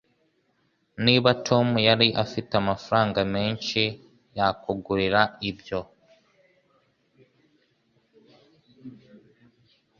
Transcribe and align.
Niba 1.05 1.29
Tom 1.47 1.67
yari 1.87 2.07
afite 2.23 2.51
amafaranga 2.61 3.19
menshi, 3.33 3.83
yakugurira 4.37 5.21
ibyo. 5.49 5.79